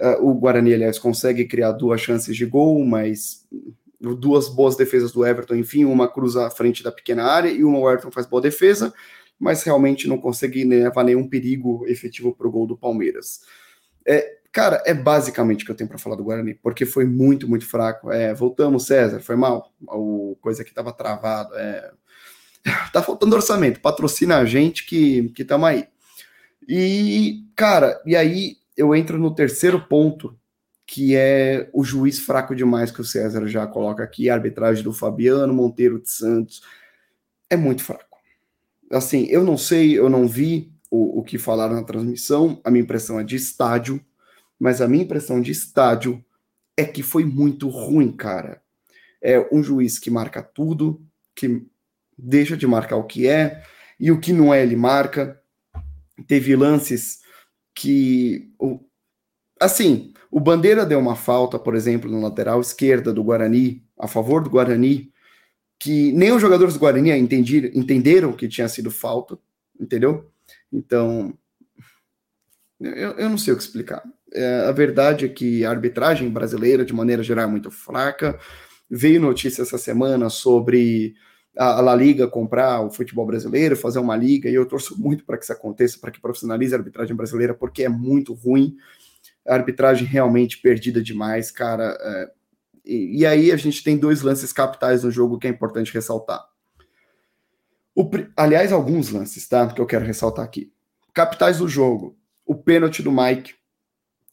uh, 0.00 0.26
o 0.26 0.34
Guarani, 0.34 0.74
aliás, 0.74 0.98
consegue 0.98 1.44
criar 1.44 1.72
duas 1.72 2.00
chances 2.00 2.36
de 2.36 2.46
gol, 2.46 2.84
mas 2.84 3.46
duas 4.00 4.48
boas 4.48 4.76
defesas 4.76 5.12
do 5.12 5.26
Everton, 5.26 5.54
enfim, 5.56 5.84
uma 5.84 6.08
cruza 6.08 6.46
à 6.46 6.50
frente 6.50 6.82
da 6.82 6.90
pequena 6.90 7.24
área 7.24 7.50
e 7.50 7.62
uma 7.62 7.78
o 7.78 7.90
Everton 7.90 8.10
faz 8.10 8.26
boa 8.26 8.40
defesa, 8.40 8.94
mas 9.38 9.62
realmente 9.62 10.08
não 10.08 10.18
consegue 10.18 10.64
levar 10.64 11.04
nenhum 11.04 11.28
perigo 11.28 11.84
efetivo 11.86 12.34
para 12.34 12.48
o 12.48 12.50
gol 12.50 12.66
do 12.66 12.78
Palmeiras. 12.78 13.40
É, 14.06 14.39
cara, 14.52 14.82
é 14.84 14.94
basicamente 14.94 15.62
o 15.62 15.66
que 15.66 15.72
eu 15.72 15.76
tenho 15.76 15.88
para 15.88 15.98
falar 15.98 16.16
do 16.16 16.24
Guarani, 16.24 16.54
porque 16.54 16.84
foi 16.84 17.04
muito, 17.04 17.48
muito 17.48 17.66
fraco. 17.66 18.10
É, 18.10 18.34
voltamos, 18.34 18.86
César, 18.86 19.20
foi 19.20 19.36
mal. 19.36 19.72
O 19.86 20.36
coisa 20.40 20.64
que 20.64 20.70
estava 20.70 20.92
travado. 20.92 21.54
É, 21.54 21.90
tá 22.92 23.02
faltando 23.02 23.36
orçamento, 23.36 23.80
patrocina 23.80 24.38
a 24.38 24.44
gente 24.44 24.86
que 24.86 25.30
que 25.30 25.42
estamos 25.42 25.68
aí. 25.68 25.86
E, 26.68 27.44
cara, 27.56 28.00
e 28.06 28.14
aí 28.14 28.56
eu 28.76 28.94
entro 28.94 29.18
no 29.18 29.34
terceiro 29.34 29.80
ponto, 29.80 30.38
que 30.86 31.14
é 31.16 31.68
o 31.72 31.84
juiz 31.84 32.18
fraco 32.18 32.54
demais 32.54 32.90
que 32.90 33.00
o 33.00 33.04
César 33.04 33.46
já 33.46 33.66
coloca 33.66 34.02
aqui, 34.02 34.28
a 34.28 34.34
arbitragem 34.34 34.82
do 34.82 34.92
Fabiano 34.92 35.54
Monteiro 35.54 36.00
de 36.00 36.10
Santos 36.10 36.62
é 37.48 37.56
muito 37.56 37.82
fraco. 37.82 38.18
Assim, 38.90 39.26
eu 39.26 39.44
não 39.44 39.56
sei, 39.56 39.98
eu 39.98 40.08
não 40.08 40.26
vi 40.26 40.72
o, 40.90 41.20
o 41.20 41.22
que 41.22 41.38
falaram 41.38 41.74
na 41.74 41.84
transmissão, 41.84 42.60
a 42.64 42.70
minha 42.70 42.82
impressão 42.82 43.20
é 43.20 43.24
de 43.24 43.36
estádio, 43.36 44.04
mas 44.60 44.82
a 44.82 44.86
minha 44.86 45.02
impressão 45.02 45.40
de 45.40 45.50
estádio 45.50 46.22
é 46.76 46.84
que 46.84 47.02
foi 47.02 47.24
muito 47.24 47.68
ruim, 47.70 48.12
cara. 48.12 48.62
É 49.22 49.48
um 49.50 49.62
juiz 49.62 49.98
que 49.98 50.10
marca 50.10 50.42
tudo, 50.42 51.02
que 51.34 51.66
deixa 52.16 52.56
de 52.56 52.66
marcar 52.66 52.96
o 52.96 53.04
que 53.04 53.26
é, 53.26 53.64
e 53.98 54.12
o 54.12 54.20
que 54.20 54.34
não 54.34 54.52
é, 54.52 54.62
ele 54.62 54.76
marca. 54.76 55.40
Teve 56.26 56.54
lances 56.54 57.20
que. 57.74 58.52
Assim, 59.58 60.12
o 60.30 60.38
Bandeira 60.38 60.84
deu 60.84 60.98
uma 60.98 61.16
falta, 61.16 61.58
por 61.58 61.74
exemplo, 61.74 62.10
na 62.10 62.18
lateral 62.18 62.60
esquerda 62.60 63.12
do 63.12 63.24
Guarani, 63.24 63.82
a 63.98 64.06
favor 64.06 64.42
do 64.42 64.50
Guarani, 64.50 65.10
que 65.78 66.12
nem 66.12 66.32
os 66.32 66.40
jogadores 66.40 66.74
do 66.74 66.80
Guarani 66.80 67.10
entenderam, 67.10 68.32
que 68.34 68.46
tinha 68.48 68.68
sido 68.68 68.90
falta, 68.90 69.38
entendeu? 69.78 70.30
Então, 70.70 71.34
eu, 72.78 73.12
eu 73.12 73.28
não 73.28 73.38
sei 73.38 73.52
o 73.52 73.56
que 73.56 73.62
explicar. 73.62 74.02
É, 74.32 74.66
a 74.68 74.72
verdade 74.72 75.24
é 75.24 75.28
que 75.28 75.64
a 75.64 75.70
arbitragem 75.70 76.28
brasileira, 76.28 76.84
de 76.84 76.92
maneira 76.92 77.22
geral, 77.22 77.44
é 77.44 77.50
muito 77.50 77.70
fraca. 77.70 78.38
Veio 78.88 79.20
notícia 79.20 79.62
essa 79.62 79.78
semana 79.78 80.28
sobre 80.28 81.14
a, 81.56 81.80
La 81.80 81.94
Liga 81.94 82.28
comprar 82.28 82.80
o 82.80 82.90
futebol 82.90 83.26
brasileiro, 83.26 83.76
fazer 83.76 83.98
uma 83.98 84.16
liga, 84.16 84.48
e 84.48 84.54
eu 84.54 84.66
torço 84.66 85.00
muito 85.00 85.24
para 85.24 85.36
que 85.36 85.44
isso 85.44 85.52
aconteça, 85.52 85.98
para 86.00 86.10
que 86.10 86.20
profissionalize 86.20 86.74
a 86.74 86.78
arbitragem 86.78 87.14
brasileira, 87.14 87.54
porque 87.54 87.82
é 87.82 87.88
muito 87.88 88.32
ruim, 88.34 88.76
a 89.46 89.54
arbitragem 89.54 90.06
realmente 90.06 90.58
perdida 90.58 91.02
demais, 91.02 91.50
cara. 91.50 91.96
É, 92.00 92.30
e, 92.84 93.20
e, 93.20 93.26
aí 93.26 93.52
a 93.52 93.56
gente 93.56 93.82
tem 93.82 93.96
dois 93.96 94.22
lances 94.22 94.52
capitais 94.52 95.02
no 95.02 95.10
jogo 95.10 95.38
que 95.38 95.46
é 95.46 95.50
importante 95.50 95.92
ressaltar. 95.92 96.44
O, 97.94 98.08
aliás, 98.36 98.72
alguns 98.72 99.10
lances, 99.10 99.46
tá? 99.48 99.66
Que 99.68 99.80
eu 99.80 99.86
quero 99.86 100.04
ressaltar 100.04 100.44
aqui. 100.44 100.72
Capitais 101.12 101.58
do 101.58 101.68
jogo. 101.68 102.16
O 102.46 102.54
pênalti 102.54 103.02
do 103.02 103.12
Mike 103.12 103.54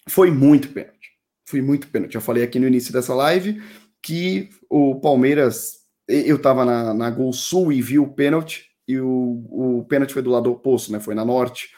foi 0.08 0.32
muito 0.32 0.70
pênalti. 0.70 1.12
Foi 1.46 1.62
muito 1.62 1.88
pênalti. 1.88 2.16
Eu 2.16 2.22
falei 2.22 2.44
aqui 2.44 2.60
no 2.60 2.68
início 2.68 2.92
dessa 2.92 3.14
live 3.14 3.62
que 4.02 4.50
o 4.70 5.00
Palmeiras 5.00 5.78
eu 6.08 6.38
estava 6.38 6.64
na, 6.64 6.94
na 6.94 7.10
Gol 7.10 7.34
Sul 7.34 7.72
e 7.72 7.82
vi 7.82 8.00
o 8.00 8.08
pênalti, 8.08 8.68
e 8.88 8.98
o, 9.00 9.44
o 9.52 9.86
pênalti 9.90 10.14
foi 10.14 10.22
do 10.22 10.30
lado 10.30 10.50
oposto, 10.50 10.92
né? 10.92 11.00
Foi 11.00 11.14
na 11.14 11.26
norte. 11.26 11.70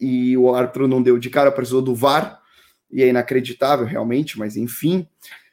E 0.00 0.36
o 0.36 0.54
árbitro 0.54 0.86
não 0.86 1.02
deu 1.02 1.18
de 1.18 1.28
cara, 1.28 1.50
precisou 1.50 1.82
do 1.82 1.94
VAR, 1.94 2.40
e 2.90 3.02
é 3.02 3.08
inacreditável 3.08 3.84
realmente, 3.84 4.38
mas 4.38 4.56
enfim. 4.56 5.08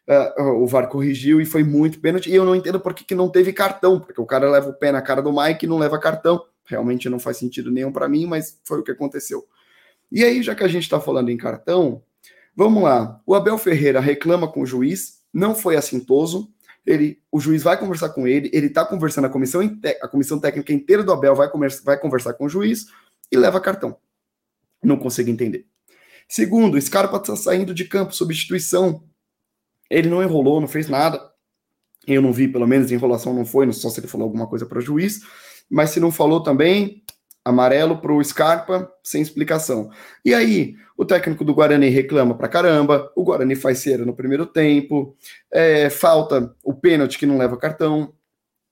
Uh, 0.07 0.63
o 0.63 0.67
VAR 0.67 0.87
corrigiu 0.87 1.41
e 1.41 1.45
foi 1.45 1.63
muito 1.63 1.99
pênalti. 1.99 2.29
E 2.29 2.35
eu 2.35 2.45
não 2.45 2.55
entendo 2.55 2.79
por 2.79 2.93
que, 2.93 3.03
que 3.03 3.15
não 3.15 3.29
teve 3.29 3.51
cartão, 3.51 3.99
porque 3.99 4.21
o 4.21 4.25
cara 4.25 4.49
leva 4.49 4.69
o 4.69 4.73
pé 4.73 4.91
na 4.91 5.01
cara 5.01 5.21
do 5.21 5.33
Mike 5.33 5.65
e 5.65 5.69
não 5.69 5.79
leva 5.79 5.97
cartão. 5.97 6.45
Realmente 6.65 7.09
não 7.09 7.19
faz 7.19 7.37
sentido 7.37 7.71
nenhum 7.71 7.91
para 7.91 8.07
mim, 8.07 8.27
mas 8.27 8.59
foi 8.63 8.79
o 8.79 8.83
que 8.83 8.91
aconteceu. 8.91 9.47
E 10.11 10.23
aí, 10.23 10.43
já 10.43 10.53
que 10.53 10.63
a 10.63 10.67
gente 10.67 10.83
está 10.83 10.99
falando 10.99 11.29
em 11.29 11.37
cartão, 11.37 12.03
vamos 12.55 12.83
lá. 12.83 13.21
O 13.25 13.35
Abel 13.35 13.57
Ferreira 13.57 13.99
reclama 13.99 14.47
com 14.51 14.61
o 14.61 14.65
juiz, 14.65 15.19
não 15.33 15.55
foi 15.55 15.75
assintoso, 15.75 16.51
ele, 16.85 17.21
o 17.31 17.39
juiz 17.39 17.61
vai 17.61 17.77
conversar 17.77 18.09
com 18.09 18.27
ele, 18.27 18.49
ele 18.53 18.67
está 18.67 18.85
conversando, 18.85 19.25
a 19.25 19.29
comissão, 19.29 19.61
a 20.01 20.07
comissão 20.07 20.39
técnica 20.39 20.73
inteira 20.73 21.03
do 21.03 21.11
Abel 21.11 21.35
vai, 21.35 21.49
vai 21.83 21.99
conversar 21.99 22.33
com 22.33 22.45
o 22.45 22.49
juiz 22.49 22.87
e 23.31 23.37
leva 23.37 23.61
cartão. 23.61 23.97
Não 24.83 24.97
consigo 24.97 25.29
entender. 25.29 25.67
Segundo, 26.27 26.79
Scarpa 26.79 27.17
está 27.17 27.35
saindo 27.35 27.73
de 27.73 27.85
campo, 27.85 28.15
substituição. 28.15 29.03
Ele 29.89 30.09
não 30.09 30.23
enrolou, 30.23 30.61
não 30.61 30.67
fez 30.67 30.87
nada. 30.87 31.21
Eu 32.07 32.21
não 32.21 32.31
vi, 32.31 32.47
pelo 32.47 32.67
menos, 32.67 32.91
enrolação 32.91 33.33
não 33.33 33.45
foi, 33.45 33.71
só 33.73 33.89
se 33.89 33.99
ele 33.99 34.07
falou 34.07 34.25
alguma 34.25 34.47
coisa 34.47 34.65
para 34.65 34.79
o 34.79 34.81
juiz. 34.81 35.21
Mas 35.69 35.91
se 35.91 35.99
não 35.99 36.11
falou 36.11 36.41
também, 36.41 37.03
Amarelo 37.43 37.97
para 37.99 38.13
o 38.13 38.23
Scarpa, 38.23 38.91
sem 39.03 39.21
explicação. 39.21 39.89
E 40.23 40.33
aí, 40.33 40.75
o 40.97 41.05
técnico 41.05 41.43
do 41.45 41.53
Guarani 41.53 41.89
reclama 41.89 42.35
pra 42.35 42.47
caramba, 42.47 43.11
o 43.15 43.23
Guarani 43.23 43.55
faz 43.55 43.79
cera 43.79 44.05
no 44.05 44.13
primeiro 44.13 44.45
tempo, 44.45 45.15
é, 45.51 45.89
falta 45.89 46.53
o 46.63 46.73
pênalti 46.73 47.17
que 47.17 47.25
não 47.25 47.37
leva 47.37 47.57
cartão. 47.57 48.13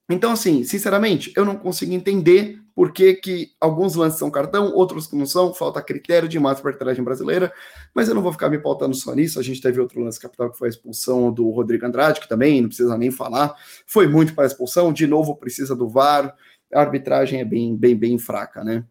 Então, 0.10 0.32
assim, 0.32 0.64
sinceramente, 0.64 1.34
eu 1.36 1.44
não 1.44 1.56
consigo 1.56 1.94
entender 1.94 2.60
por 2.78 2.92
que, 2.92 3.16
que 3.16 3.50
alguns 3.60 3.96
lances 3.96 4.20
são 4.20 4.30
cartão, 4.30 4.72
outros 4.72 5.12
não 5.12 5.26
são, 5.26 5.52
falta 5.52 5.82
critério 5.82 6.30
de 6.30 6.40
massa 6.40 6.62
para 6.62 6.70
arbitragem 6.70 7.04
brasileira, 7.04 7.52
mas 7.92 8.08
eu 8.08 8.14
não 8.14 8.22
vou 8.22 8.32
ficar 8.32 8.52
me 8.52 8.60
pautando 8.60 8.96
só 8.96 9.16
nisso. 9.16 9.40
A 9.40 9.42
gente 9.42 9.60
teve 9.60 9.82
outro 9.82 10.00
lance 10.00 10.20
capital 10.20 10.52
que 10.52 10.60
foi 10.60 10.68
a 10.68 10.70
expulsão 10.70 11.32
do 11.32 11.50
Rodrigo 11.50 11.88
Andrade, 11.88 12.20
que 12.20 12.30
também 12.30 12.62
não 12.62 12.68
precisa 12.68 12.96
nem 12.96 13.10
falar, 13.10 13.56
foi 13.88 14.08
muito 14.08 14.36
para 14.36 14.44
a 14.44 14.48
expulsão, 14.48 14.94
de 14.94 15.08
novo 15.08 15.36
precisa 15.36 15.76
do 15.76 15.90
VAR, 15.90 16.36
a 16.74 16.82
arbitragem 16.82 17.40
é 17.40 17.46
bem, 17.46 17.76
bem, 17.76 17.96
bem 17.96 18.18
fraca, 18.18 18.64
né? 18.64 18.84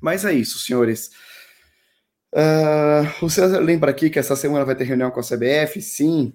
Mas 0.00 0.24
é 0.24 0.32
isso, 0.32 0.58
senhores. 0.58 1.10
Uh, 2.32 3.24
o 3.24 3.28
César 3.28 3.60
lembra 3.60 3.90
aqui 3.90 4.08
que 4.08 4.18
essa 4.18 4.34
semana 4.34 4.64
vai 4.64 4.74
ter 4.74 4.84
reunião 4.84 5.10
com 5.10 5.20
a 5.20 5.22
CBF, 5.22 5.80
sim. 5.82 6.32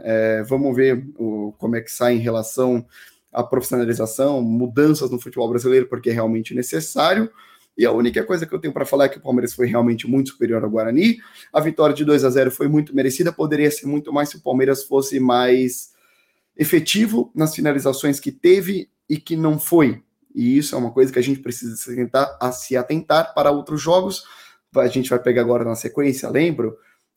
É, 0.00 0.42
vamos 0.44 0.76
ver 0.76 1.04
o, 1.16 1.52
como 1.58 1.74
é 1.74 1.80
que 1.80 1.90
sai 1.90 2.14
em 2.14 2.20
relação 2.20 2.86
à 3.32 3.42
profissionalização, 3.42 4.40
mudanças 4.42 5.10
no 5.10 5.20
futebol 5.20 5.48
brasileiro, 5.48 5.88
porque 5.88 6.10
é 6.10 6.12
realmente 6.12 6.54
necessário. 6.54 7.30
E 7.76 7.86
a 7.86 7.92
única 7.92 8.24
coisa 8.24 8.44
que 8.44 8.52
eu 8.52 8.58
tenho 8.58 8.74
para 8.74 8.84
falar 8.84 9.06
é 9.06 9.08
que 9.08 9.18
o 9.18 9.22
Palmeiras 9.22 9.54
foi 9.54 9.66
realmente 9.66 10.06
muito 10.08 10.30
superior 10.30 10.62
ao 10.62 10.70
Guarani. 10.70 11.18
A 11.52 11.60
vitória 11.60 11.94
de 11.94 12.04
2 12.04 12.24
a 12.24 12.30
0 12.30 12.50
foi 12.50 12.68
muito 12.68 12.94
merecida, 12.94 13.32
poderia 13.32 13.70
ser 13.70 13.86
muito 13.86 14.12
mais 14.12 14.28
se 14.28 14.36
o 14.36 14.40
Palmeiras 14.40 14.82
fosse 14.84 15.20
mais 15.20 15.92
efetivo 16.56 17.30
nas 17.34 17.54
finalizações 17.54 18.18
que 18.18 18.32
teve 18.32 18.90
e 19.08 19.16
que 19.16 19.36
não 19.36 19.58
foi. 19.58 20.02
E 20.34 20.56
isso 20.56 20.74
é 20.74 20.78
uma 20.78 20.92
coisa 20.92 21.12
que 21.12 21.18
a 21.18 21.22
gente 21.22 21.40
precisa 21.40 21.76
se 21.76 21.92
atentar, 21.92 22.36
a 22.40 22.52
se 22.52 22.76
atentar 22.76 23.34
para 23.34 23.50
outros 23.50 23.80
jogos. 23.80 24.24
A 24.76 24.86
gente 24.86 25.10
vai 25.10 25.18
pegar 25.18 25.42
agora 25.42 25.64
na 25.64 25.74
sequência, 25.74 26.28
lembro? 26.28 26.76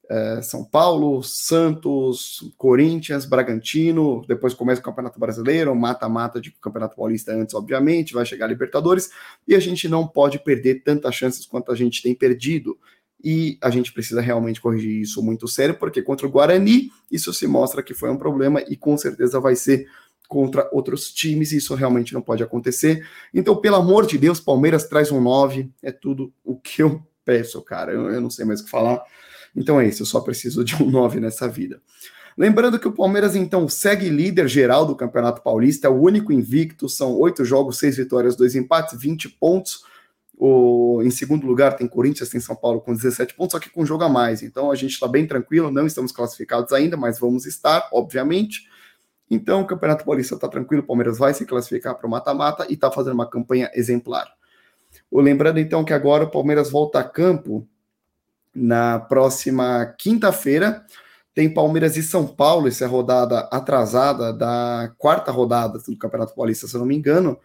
É, 0.10 0.42
São 0.42 0.66
Paulo, 0.66 1.24
Santos, 1.24 2.54
Corinthians, 2.58 3.26
Bragantino, 3.26 4.26
depois 4.28 4.54
começa 4.54 4.82
o 4.82 4.84
Campeonato 4.84 5.18
Brasileiro, 5.18 5.74
mata-mata 5.74 6.42
de 6.42 6.52
Campeonato 6.52 6.98
Paulista 6.98 7.34
antes, 7.34 7.56
obviamente, 7.56 8.14
vai 8.14 8.26
chegar 8.26 8.46
a 8.46 8.50
Libertadores, 8.50 9.10
e 9.48 9.56
a 9.56 9.60
gente 9.60 9.88
não 9.88 10.06
pode 10.06 10.38
perder 10.40 10.84
tantas 10.84 11.16
chances 11.16 11.46
quanto 11.46 11.72
a 11.72 11.76
gente 11.76 12.02
tem 12.02 12.14
perdido. 12.14 12.78
E 13.24 13.58
a 13.62 13.70
gente 13.70 13.94
precisa 13.94 14.20
realmente 14.20 14.60
corrigir 14.60 15.00
isso 15.00 15.22
muito 15.24 15.48
sério, 15.48 15.76
porque 15.76 16.02
contra 16.02 16.28
o 16.28 16.30
Guarani, 16.30 16.92
isso 17.10 17.32
se 17.34 17.48
mostra 17.48 17.84
que 17.84 17.94
foi 17.94 18.10
um 18.10 18.18
problema 18.18 18.62
e 18.68 18.76
com 18.76 18.98
certeza 18.98 19.40
vai 19.40 19.56
ser 19.56 19.88
contra 20.32 20.70
outros 20.72 21.12
times, 21.12 21.52
e 21.52 21.58
isso 21.58 21.76
realmente 21.76 22.14
não 22.14 22.22
pode 22.22 22.42
acontecer. 22.42 23.06
Então, 23.34 23.54
pelo 23.54 23.76
amor 23.76 24.06
de 24.06 24.18
Deus, 24.18 24.40
Palmeiras 24.40 24.88
traz 24.88 25.12
um 25.12 25.20
9, 25.20 25.70
é 25.84 25.92
tudo 25.92 26.32
o 26.42 26.56
que 26.56 26.82
eu 26.82 27.06
peço, 27.26 27.62
cara. 27.62 27.92
Eu, 27.92 28.10
eu 28.10 28.22
não 28.22 28.30
sei 28.30 28.46
mais 28.46 28.62
o 28.62 28.64
que 28.64 28.72
falar. 28.72 29.04
Então 29.54 29.78
é 29.78 29.86
isso, 29.86 30.04
eu 30.04 30.06
só 30.06 30.22
preciso 30.22 30.64
de 30.64 30.82
um 30.82 30.88
9 30.90 31.20
nessa 31.20 31.50
vida. 31.50 31.82
Lembrando 32.38 32.80
que 32.80 32.88
o 32.88 32.94
Palmeiras, 32.94 33.36
então, 33.36 33.68
segue 33.68 34.08
líder 34.08 34.48
geral 34.48 34.86
do 34.86 34.96
Campeonato 34.96 35.42
Paulista, 35.42 35.88
é 35.88 35.90
o 35.90 36.02
único 36.02 36.32
invicto, 36.32 36.88
são 36.88 37.14
oito 37.18 37.44
jogos, 37.44 37.78
seis 37.78 37.98
vitórias, 37.98 38.38
dois 38.38 38.56
empates, 38.56 38.98
20 38.98 39.28
pontos. 39.32 39.84
O, 40.38 41.02
em 41.04 41.12
segundo 41.12 41.46
lugar 41.46 41.76
tem 41.76 41.90
Corinthians, 41.90 42.30
tem 42.30 42.40
São 42.40 42.56
Paulo 42.56 42.80
com 42.80 42.96
17 42.96 43.34
pontos, 43.34 43.52
só 43.52 43.60
que 43.60 43.70
com 43.70 43.82
um 43.82 43.86
jogo 43.86 44.06
a 44.06 44.10
mais. 44.10 44.42
Então 44.42 44.72
a 44.72 44.76
gente 44.76 44.94
está 44.94 45.10
bem 45.10 45.28
tranquilo, 45.28 45.70
não 45.70 45.86
estamos 45.86 46.14
classificados 46.14 46.72
ainda, 46.72 46.96
mas 46.96 47.20
vamos 47.20 47.46
estar, 47.46 47.90
obviamente. 47.92 48.71
Então, 49.34 49.62
o 49.62 49.66
Campeonato 49.66 50.04
Paulista 50.04 50.36
está 50.36 50.50
tranquilo, 50.50 50.84
o 50.84 50.86
Palmeiras 50.86 51.18
vai 51.18 51.34
se 51.34 51.46
classificar 51.46 51.96
para 51.96 52.06
o 52.06 52.10
mata-mata 52.10 52.66
e 52.70 52.74
está 52.74 52.92
fazendo 52.92 53.14
uma 53.14 53.26
campanha 53.26 53.72
exemplar. 53.74 54.28
Lembrando 55.10 55.58
então 55.58 55.86
que 55.86 55.94
agora 55.94 56.26
o 56.26 56.30
Palmeiras 56.30 56.70
volta 56.70 57.00
a 57.00 57.04
campo 57.04 57.66
na 58.54 59.00
próxima 59.00 59.86
quinta-feira. 59.98 60.86
Tem 61.34 61.50
Palmeiras 61.50 61.96
e 61.96 62.04
São 62.04 62.28
Paulo, 62.28 62.68
essa 62.68 62.84
é 62.84 62.88
a 62.88 62.90
rodada 62.90 63.40
atrasada 63.54 64.34
da 64.34 64.94
quarta 64.98 65.32
rodada 65.32 65.80
do 65.80 65.98
Campeonato 65.98 66.36
Paulista, 66.36 66.68
se 66.68 66.76
eu 66.76 66.80
não 66.80 66.86
me 66.86 66.98
engano. 66.98 67.40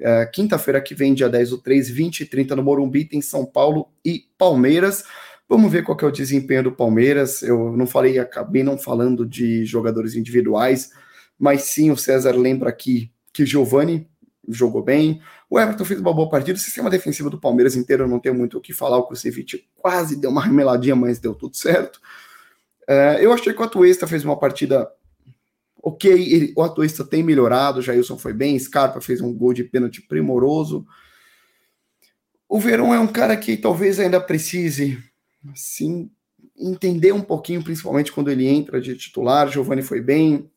É, 0.00 0.26
quinta-feira 0.26 0.80
que 0.80 0.92
vem, 0.92 1.14
dia 1.14 1.28
10 1.28 1.50
do 1.50 1.58
3, 1.58 1.88
20 1.88 2.20
e 2.20 2.26
30 2.26 2.56
no 2.56 2.64
Morumbi, 2.64 3.04
tem 3.04 3.22
São 3.22 3.46
Paulo 3.46 3.88
e 4.04 4.24
Palmeiras. 4.36 5.04
Vamos 5.48 5.70
ver 5.70 5.84
qual 5.84 5.96
é 6.02 6.04
o 6.04 6.10
desempenho 6.10 6.64
do 6.64 6.72
Palmeiras. 6.72 7.42
Eu 7.44 7.76
não 7.76 7.86
falei, 7.86 8.18
acabei 8.18 8.64
não 8.64 8.76
falando 8.76 9.24
de 9.24 9.64
jogadores 9.64 10.16
individuais 10.16 10.90
mas 11.38 11.62
sim 11.62 11.90
o 11.90 11.96
César 11.96 12.32
lembra 12.32 12.70
aqui 12.70 13.10
que 13.32 13.46
Giovani 13.46 14.08
jogou 14.48 14.82
bem, 14.82 15.20
o 15.48 15.60
Everton 15.60 15.84
fez 15.84 16.00
uma 16.00 16.12
boa 16.12 16.28
partida, 16.28 16.56
o 16.56 16.60
sistema 16.60 16.90
defensivo 16.90 17.30
do 17.30 17.40
Palmeiras 17.40 17.76
inteiro 17.76 18.08
não 18.08 18.18
tenho 18.18 18.34
muito 18.34 18.58
o 18.58 18.60
que 18.60 18.72
falar, 18.72 18.96
o 18.96 19.04
Kusevich 19.04 19.68
quase 19.76 20.16
deu 20.16 20.30
uma 20.30 20.42
remeladinha, 20.42 20.96
mas 20.96 21.18
deu 21.18 21.34
tudo 21.34 21.56
certo. 21.56 22.00
Uh, 22.88 23.20
eu 23.20 23.32
achei 23.32 23.52
que 23.52 23.60
o 23.60 23.64
Atuesta 23.64 24.06
fez 24.06 24.24
uma 24.24 24.38
partida 24.38 24.90
ok, 25.82 26.10
ele, 26.10 26.52
o 26.56 26.62
Atuesta 26.62 27.04
tem 27.04 27.22
melhorado, 27.22 27.82
Jailson 27.82 28.18
foi 28.18 28.32
bem, 28.32 28.58
Scarpa 28.58 29.00
fez 29.00 29.20
um 29.20 29.32
gol 29.32 29.52
de 29.52 29.64
pênalti 29.64 30.02
primoroso. 30.02 30.86
O 32.48 32.58
Verão 32.58 32.94
é 32.94 32.98
um 32.98 33.06
cara 33.06 33.36
que 33.36 33.56
talvez 33.56 34.00
ainda 34.00 34.20
precise, 34.20 34.98
assim, 35.52 36.10
entender 36.56 37.12
um 37.12 37.20
pouquinho, 37.20 37.62
principalmente 37.62 38.10
quando 38.10 38.30
ele 38.30 38.46
entra 38.46 38.80
de 38.80 38.96
titular. 38.96 39.48
Giovani 39.48 39.82
foi 39.82 40.00
bem, 40.00 40.50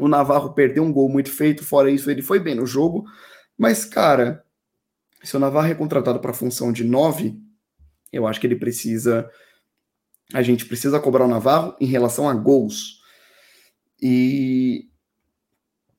o 0.00 0.08
Navarro 0.08 0.52
perdeu 0.54 0.82
um 0.82 0.92
gol 0.92 1.08
muito 1.08 1.30
feito, 1.30 1.64
fora 1.64 1.90
isso, 1.90 2.10
ele 2.10 2.22
foi 2.22 2.40
bem 2.40 2.54
no 2.54 2.66
jogo. 2.66 3.04
Mas, 3.56 3.84
cara, 3.84 4.42
se 5.22 5.36
o 5.36 5.40
Navarro 5.40 5.68
é 5.68 5.74
contratado 5.74 6.18
para 6.18 6.30
a 6.30 6.34
função 6.34 6.72
de 6.72 6.82
9, 6.82 7.38
eu 8.12 8.26
acho 8.26 8.40
que 8.40 8.46
ele 8.46 8.56
precisa. 8.56 9.30
A 10.32 10.42
gente 10.42 10.64
precisa 10.64 10.98
cobrar 10.98 11.24
o 11.24 11.28
Navarro 11.28 11.76
em 11.80 11.86
relação 11.86 12.28
a 12.28 12.34
gols. 12.34 13.00
E. 14.00 14.88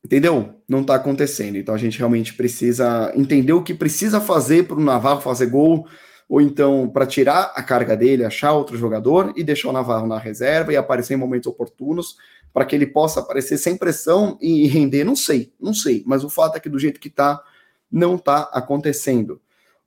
Entendeu? 0.04 0.62
Não 0.68 0.82
está 0.82 0.96
acontecendo. 0.96 1.58
Então 1.58 1.76
a 1.76 1.78
gente 1.78 2.00
realmente 2.00 2.34
precisa 2.34 3.14
entender 3.16 3.54
o 3.54 3.64
que 3.64 3.74
precisa 3.74 4.20
fazer 4.20 4.68
para 4.68 4.78
o 4.78 4.84
Navarro 4.84 5.22
fazer 5.22 5.46
gol 5.46 5.88
ou 6.32 6.40
então 6.40 6.88
para 6.88 7.06
tirar 7.06 7.52
a 7.54 7.62
carga 7.62 7.98
dele, 7.98 8.24
achar 8.24 8.54
outro 8.54 8.78
jogador 8.78 9.34
e 9.36 9.44
deixar 9.44 9.68
o 9.68 9.74
Navarro 9.74 10.08
na 10.08 10.18
reserva 10.18 10.72
e 10.72 10.78
aparecer 10.78 11.16
em 11.16 11.18
momentos 11.18 11.46
oportunos 11.48 12.16
para 12.54 12.64
que 12.64 12.74
ele 12.74 12.88
possa 12.88 13.20
aparecer 13.20 13.58
sem 13.58 13.76
pressão 13.76 14.38
e 14.40 14.66
render, 14.66 15.04
não 15.04 15.14
sei, 15.14 15.52
não 15.60 15.74
sei, 15.74 16.02
mas 16.06 16.24
o 16.24 16.30
fato 16.30 16.56
é 16.56 16.60
que 16.62 16.70
do 16.70 16.80
jeito 16.80 17.02
que 17.02 17.10
tá, 17.10 17.44
não 17.92 18.18
tá 18.18 18.50
acontecendo. 18.54 19.42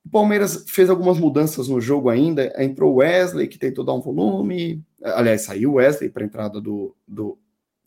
O 0.05 0.11
Palmeiras 0.11 0.67
fez 0.67 0.91
algumas 0.91 1.19
mudanças 1.19 1.67
no 1.67 1.81
jogo 1.81 2.11
ainda, 2.11 2.53
entrou 2.63 2.93
o 2.93 2.97
Wesley, 2.97 3.49
que 3.49 3.59
tentou 3.59 3.83
dar 3.83 3.95
um 3.95 4.03
volume, 4.03 4.85
aliás, 5.03 5.47
saiu 5.47 5.71
o 5.71 5.75
Wesley 5.77 6.11
para 6.11 6.25
a 6.25 6.27
entrada 6.27 6.61
do, 6.61 6.95
do, 7.09 7.39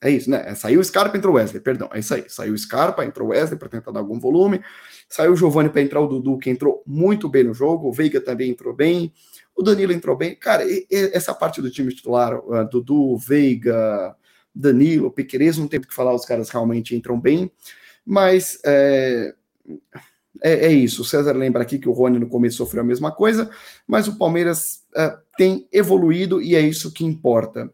é 0.01 0.12
isso, 0.12 0.30
né? 0.30 0.54
Saiu 0.56 0.80
o 0.80 0.84
Scarpa, 0.84 1.18
entrou 1.18 1.34
o 1.34 1.38
Wesley, 1.38 1.62
perdão, 1.62 1.89
é 1.92 2.00
isso 2.00 2.13
aí. 2.13 2.25
Saiu 2.27 2.54
o 2.54 2.58
Scarpa, 2.58 3.04
entrou 3.04 3.30
o 3.30 3.32
Wesley 3.32 3.58
para 3.58 3.70
tentar 3.70 3.92
dar 3.92 4.00
algum 4.00 4.20
volume. 4.20 4.62
Saiu 5.10 5.34
o 5.34 5.36
Giovani 5.36 5.70
para 5.70 5.82
entrar 5.82 6.01
o 6.01 6.08
Dudu, 6.08 6.38
que 6.38 6.50
entrou 6.50 6.84
muito 6.86 7.27
bem 7.27 7.44
no 7.44 7.54
jogo. 7.54 7.88
O 7.88 7.92
Veiga 7.92 8.22
também 8.22 8.51
entrou 8.51 8.74
bem. 8.74 9.12
O 9.56 9.63
Danilo 9.63 9.92
entrou 9.92 10.16
bem. 10.16 10.36
Cara, 10.36 10.63
e, 10.66 10.86
e, 10.89 11.12
essa 11.13 11.34
parte 11.34 11.62
do 11.62 11.72
time 11.72 11.94
titular, 11.94 12.38
uh, 12.38 12.70
Dudu, 12.70 13.18
Veiga, 13.18 14.16
Danilo, 14.54 15.12
Piqueires, 15.12 15.58
não 15.58 15.68
tem 15.68 15.80
o 15.80 15.84
que 15.84 15.94
falar, 15.94 16.13
os 16.13 16.25
caras 16.25 16.50
realmente 16.50 16.96
entram 16.96 17.20
bem. 17.20 17.51
Mas 18.06 18.60
é, 18.63 19.34
é, 20.44 20.68
é, 20.68 20.72
isso. 20.72 21.01
O 21.01 21.06
César 21.06 21.34
lembra 21.34 21.63
aqui 21.63 21.80
que 21.80 21.89
o 21.89 21.94
Rony 21.94 22.20
no 22.20 22.30
começo 22.30 22.58
sofreu 22.58 22.84
a 22.84 22.86
mesma 22.86 23.12
coisa, 23.12 23.50
mas 23.88 24.08
o 24.08 24.18
Palmeiras 24.18 24.84
uh, 24.96 25.18
tem 25.38 25.68
evoluído 25.72 26.42
e 26.42 26.56
é 26.56 26.62
isso 26.62 26.94
que 26.94 27.06
importa. 27.06 27.72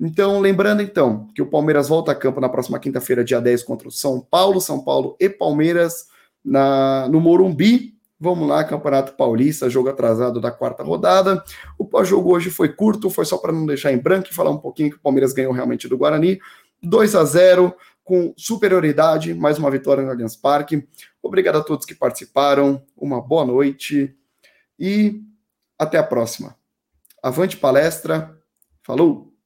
Então, 0.00 0.40
lembrando 0.40 0.82
então 0.82 1.26
que 1.34 1.42
o 1.42 1.46
Palmeiras 1.46 1.88
volta 1.88 2.12
a 2.12 2.14
campo 2.14 2.40
na 2.40 2.48
próxima 2.48 2.78
quinta-feira, 2.78 3.24
dia 3.24 3.40
10, 3.40 3.64
contra 3.64 3.88
o 3.88 3.90
São 3.90 4.20
Paulo, 4.20 4.60
São 4.60 4.82
Paulo 4.82 5.16
e 5.18 5.28
Palmeiras 5.28 6.06
na, 6.44 7.08
no 7.08 7.20
Morumbi. 7.20 7.96
Vamos 8.20 8.48
lá, 8.48 8.64
Campeonato 8.64 9.12
Paulista, 9.12 9.70
jogo 9.70 9.88
atrasado 9.88 10.40
da 10.40 10.50
quarta 10.50 10.82
rodada. 10.82 11.42
O 11.76 11.84
pós-jogo 11.84 12.32
hoje 12.32 12.50
foi 12.50 12.68
curto, 12.68 13.10
foi 13.10 13.24
só 13.24 13.38
para 13.38 13.52
não 13.52 13.66
deixar 13.66 13.92
em 13.92 13.98
branco 13.98 14.28
e 14.30 14.34
falar 14.34 14.50
um 14.50 14.58
pouquinho 14.58 14.90
que 14.90 14.96
o 14.96 15.00
Palmeiras 15.00 15.32
ganhou 15.32 15.52
realmente 15.52 15.88
do 15.88 15.96
Guarani. 15.96 16.40
2 16.82 17.14
a 17.14 17.24
0 17.24 17.74
com 18.04 18.32
superioridade, 18.36 19.34
mais 19.34 19.58
uma 19.58 19.70
vitória 19.70 20.02
no 20.02 20.10
Allianz 20.10 20.34
Parque. 20.34 20.86
Obrigado 21.22 21.58
a 21.58 21.62
todos 21.62 21.84
que 21.84 21.94
participaram, 21.94 22.82
uma 22.96 23.20
boa 23.20 23.44
noite 23.44 24.16
e 24.78 25.22
até 25.78 25.98
a 25.98 26.02
próxima. 26.02 26.56
Avante 27.22 27.56
palestra, 27.56 28.36
falou! 28.82 29.37